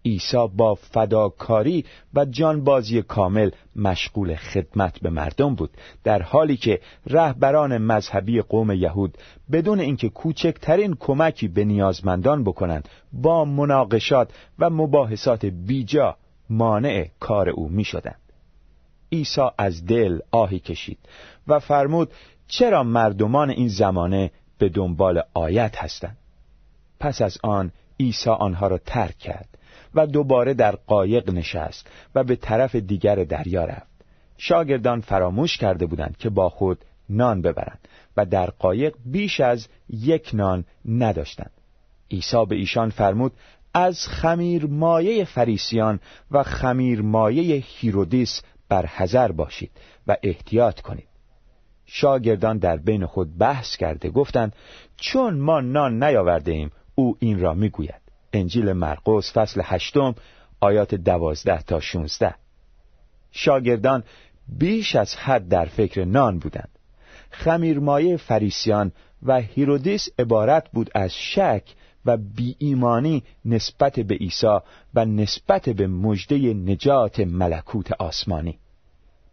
عیسی 0.05 0.47
با 0.57 0.75
فداکاری 0.75 1.85
و 2.13 2.25
جانبازی 2.25 3.01
کامل 3.01 3.49
مشغول 3.75 4.35
خدمت 4.35 4.99
به 4.99 5.09
مردم 5.09 5.55
بود 5.55 5.69
در 6.03 6.21
حالی 6.21 6.57
که 6.57 6.79
رهبران 7.07 7.77
مذهبی 7.77 8.41
قوم 8.41 8.71
یهود 8.71 9.17
بدون 9.51 9.79
اینکه 9.79 10.09
کوچکترین 10.09 10.95
کمکی 10.99 11.47
به 11.47 11.63
نیازمندان 11.63 12.43
بکنند 12.43 12.89
با 13.13 13.45
مناقشات 13.45 14.31
و 14.59 14.69
مباحثات 14.69 15.45
بیجا 15.45 16.17
مانع 16.49 17.07
کار 17.19 17.49
او 17.49 17.69
می 17.69 17.83
شدند. 17.83 18.20
عیسی 19.11 19.41
از 19.57 19.85
دل 19.85 20.19
آهی 20.31 20.59
کشید 20.59 20.97
و 21.47 21.59
فرمود 21.59 22.11
چرا 22.47 22.83
مردمان 22.83 23.49
این 23.49 23.67
زمانه 23.67 24.31
به 24.57 24.69
دنبال 24.69 25.21
آیت 25.33 25.77
هستند؟ 25.77 26.17
پس 26.99 27.21
از 27.21 27.37
آن 27.43 27.71
عیسی 27.99 28.29
آنها 28.29 28.67
را 28.67 28.77
ترک 28.77 29.17
کرد 29.17 29.49
و 29.95 30.07
دوباره 30.07 30.53
در 30.53 30.75
قایق 30.75 31.29
نشست 31.29 31.87
و 32.15 32.23
به 32.23 32.35
طرف 32.35 32.75
دیگر 32.75 33.15
دریا 33.15 33.65
رفت. 33.65 33.91
شاگردان 34.37 35.01
فراموش 35.01 35.57
کرده 35.57 35.85
بودند 35.85 36.17
که 36.17 36.29
با 36.29 36.49
خود 36.49 36.85
نان 37.09 37.41
ببرند 37.41 37.87
و 38.17 38.25
در 38.25 38.49
قایق 38.49 38.95
بیش 39.05 39.39
از 39.39 39.67
یک 39.89 40.29
نان 40.33 40.65
نداشتند. 40.85 41.51
عیسی 42.11 42.45
به 42.49 42.55
ایشان 42.55 42.89
فرمود 42.89 43.31
از 43.73 44.07
خمیر 44.07 44.65
مایه 44.65 45.25
فریسیان 45.25 45.99
و 46.31 46.43
خمیر 46.43 47.01
مایه 47.01 47.63
هیرودیس 47.67 48.41
بر 48.71 48.85
حذر 48.85 49.31
باشید 49.31 49.71
و 50.07 50.17
احتیاط 50.23 50.81
کنید. 50.81 51.07
شاگردان 51.85 52.57
در 52.57 52.77
بین 52.77 53.05
خود 53.05 53.37
بحث 53.37 53.75
کرده 53.75 54.09
گفتند 54.09 54.55
چون 54.97 55.39
ما 55.39 55.61
نان 55.61 56.03
نیاورده 56.03 56.51
ایم 56.51 56.71
او 56.95 57.17
این 57.19 57.39
را 57.39 57.53
می‌گوید. 57.53 58.01
انجیل 58.33 58.73
مرقس 58.73 59.33
فصل 59.33 59.61
هشتم 59.63 60.15
آیات 60.61 60.95
دوازده 60.95 61.61
تا 61.61 61.79
شونزده. 61.79 62.35
شاگردان 63.31 64.03
بیش 64.47 64.95
از 64.95 65.15
حد 65.15 65.47
در 65.47 65.65
فکر 65.65 66.05
نان 66.05 66.39
بودند. 66.39 66.69
خمیرمایه 67.31 68.17
فریسیان 68.17 68.91
و 69.23 69.41
هیرودیس 69.41 70.09
عبارت 70.19 70.71
بود 70.71 70.89
از 70.95 71.13
شک 71.13 71.63
و 72.05 72.17
بی 72.17 72.55
ایمانی 72.59 73.23
نسبت 73.45 73.99
به 73.99 74.15
عیسی 74.15 74.57
و 74.93 75.05
نسبت 75.05 75.69
به 75.69 75.87
مژده 75.87 76.53
نجات 76.53 77.19
ملکوت 77.19 77.91
آسمانی. 77.91 78.59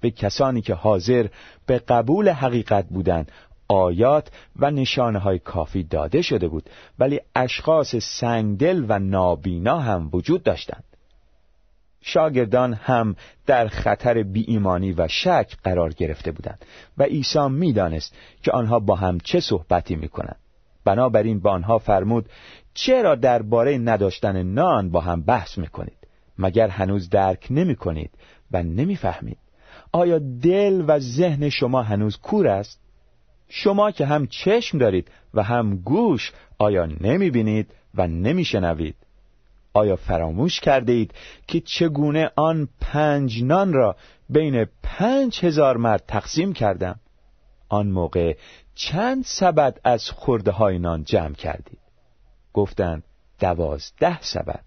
به 0.00 0.10
کسانی 0.10 0.60
که 0.60 0.74
حاضر 0.74 1.26
به 1.66 1.78
قبول 1.78 2.28
حقیقت 2.28 2.88
بودند 2.88 3.32
آیات 3.68 4.30
و 4.56 4.70
نشانه 4.70 5.18
های 5.18 5.38
کافی 5.38 5.82
داده 5.82 6.22
شده 6.22 6.48
بود 6.48 6.70
ولی 6.98 7.20
اشخاص 7.36 7.96
سنگدل 7.96 8.84
و 8.88 8.98
نابینا 8.98 9.78
هم 9.78 10.10
وجود 10.12 10.42
داشتند. 10.42 10.84
شاگردان 12.00 12.72
هم 12.74 13.16
در 13.46 13.68
خطر 13.68 14.22
بی 14.22 14.44
ایمانی 14.48 14.92
و 14.92 15.08
شک 15.08 15.56
قرار 15.64 15.92
گرفته 15.92 16.32
بودند 16.32 16.64
و 16.98 17.02
عیسی 17.02 17.48
می‌دانست 17.48 18.14
که 18.42 18.52
آنها 18.52 18.78
با 18.78 18.94
هم 18.94 19.18
چه 19.20 19.40
صحبتی 19.40 19.96
می‌کنند. 19.96 20.38
بنابراین 20.84 21.40
با 21.40 21.50
آنها 21.50 21.78
فرمود 21.78 22.28
چرا 22.74 23.14
درباره 23.14 23.78
نداشتن 23.78 24.42
نان 24.42 24.90
با 24.90 25.00
هم 25.00 25.22
بحث 25.22 25.58
می‌کنید؟ 25.58 25.98
مگر 26.38 26.68
هنوز 26.68 27.10
درک 27.10 27.46
نمی 27.50 27.76
کنید 27.76 28.10
و 28.52 28.62
نمی‌فهمید؟ 28.62 29.38
آیا 29.92 30.18
دل 30.42 30.84
و 30.88 30.98
ذهن 30.98 31.48
شما 31.48 31.82
هنوز 31.82 32.16
کور 32.16 32.48
است؟ 32.48 32.80
شما 33.48 33.90
که 33.90 34.06
هم 34.06 34.26
چشم 34.26 34.78
دارید 34.78 35.10
و 35.34 35.42
هم 35.42 35.76
گوش 35.76 36.32
آیا 36.58 36.86
نمی 36.86 37.30
بینید 37.30 37.74
و 37.94 38.06
نمی 38.06 38.44
شنوید 38.44 38.96
آیا 39.72 39.96
فراموش 39.96 40.60
کرده 40.60 40.92
اید 40.92 41.14
که 41.46 41.60
چگونه 41.60 42.30
آن 42.36 42.68
پنج 42.80 43.44
نان 43.44 43.72
را 43.72 43.96
بین 44.28 44.66
پنج 44.82 45.44
هزار 45.44 45.76
مرد 45.76 46.04
تقسیم 46.08 46.52
کردم؟ 46.52 47.00
آن 47.68 47.88
موقع 47.88 48.36
چند 48.74 49.24
سبد 49.24 49.80
از 49.84 50.10
خورده 50.10 50.50
های 50.50 50.78
نان 50.78 51.04
جمع 51.04 51.34
کردید؟ 51.34 51.78
گفتند 52.52 53.04
دوازده 53.40 54.20
سبد. 54.20 54.64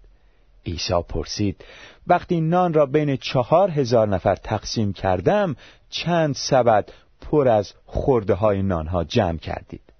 عیسی 0.66 1.02
پرسید 1.08 1.64
وقتی 2.06 2.40
نان 2.40 2.74
را 2.74 2.86
بین 2.86 3.16
چهار 3.16 3.70
هزار 3.70 4.08
نفر 4.08 4.34
تقسیم 4.34 4.92
کردم 4.92 5.56
چند 5.90 6.34
سبد 6.34 6.88
پر 7.20 7.48
از 7.48 7.72
خورده 7.86 8.34
های 8.34 8.62
نان 8.62 8.86
ها 8.86 9.04
جمع 9.04 9.38
کردید؟ 9.38 9.92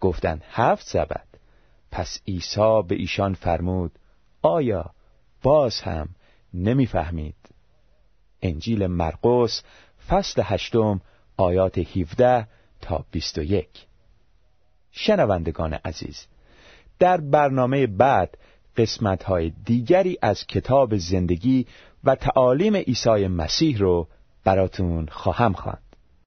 گفتند 0.00 0.42
هفت 0.50 0.86
سبد. 0.86 1.26
پس 1.90 2.20
عیسی 2.28 2.82
به 2.88 2.94
ایشان 2.94 3.34
فرمود 3.34 3.92
آیا 4.42 4.90
باز 5.42 5.80
هم 5.80 6.08
نمی‌فهمید؟ 6.54 7.34
انجیل 8.42 8.86
مرقس 8.86 9.62
فصل 10.08 10.42
هشتم 10.44 11.00
آیات 11.36 11.78
17 11.78 12.48
تا 12.80 13.04
21 13.10 13.86
شنوندگان 14.92 15.74
عزیز 15.74 16.26
در 16.98 17.20
برنامه 17.20 17.86
بعد 17.86 18.38
قسمت 18.76 19.22
های 19.22 19.52
دیگری 19.64 20.18
از 20.22 20.46
کتاب 20.46 20.96
زندگی 20.96 21.66
و 22.04 22.14
تعالیم 22.14 22.76
عیسی 22.76 23.26
مسیح 23.26 23.78
رو 23.78 24.08
براتون 24.44 25.06
خواهم 25.06 25.52
خواند. 25.52 25.82